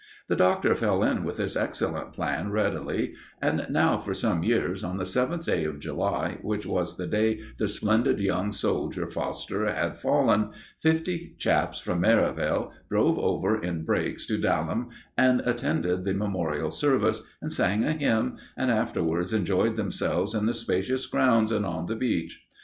The 0.29 0.35
Doctor 0.35 0.73
fell 0.73 1.03
in 1.03 1.23
with 1.23 1.37
this 1.37 1.55
excellent 1.55 2.11
plan 2.13 2.49
readily, 2.49 3.13
and 3.39 3.67
now 3.69 3.99
for 3.99 4.15
some 4.15 4.41
years, 4.43 4.83
on 4.83 4.97
the 4.97 5.05
seventh 5.05 5.45
day 5.45 5.63
of 5.63 5.79
July, 5.79 6.39
which 6.41 6.65
was 6.65 6.97
the 6.97 7.05
day 7.05 7.39
the 7.59 7.67
splendid 7.67 8.19
young 8.19 8.51
soldier 8.51 9.05
Foster 9.05 9.67
had 9.71 9.99
fallen, 9.99 10.53
fifty 10.81 11.35
chaps 11.37 11.77
from 11.77 12.01
Merivale 12.01 12.73
drove 12.89 13.19
over 13.19 13.61
in 13.61 13.85
brakes 13.85 14.25
to 14.25 14.39
Daleham 14.39 14.89
and 15.15 15.41
attended 15.41 16.03
the 16.03 16.15
memorial 16.15 16.71
service, 16.71 17.21
and 17.39 17.51
sang 17.51 17.83
a 17.83 17.91
hymn, 17.91 18.37
and 18.57 18.71
afterwards 18.71 19.33
enjoyed 19.33 19.75
themselves 19.75 20.33
in 20.33 20.47
the 20.47 20.53
spacious 20.55 21.05
grounds 21.05 21.51
and 21.51 21.63
on 21.63 21.85
the 21.85 21.95
beach. 21.95 22.43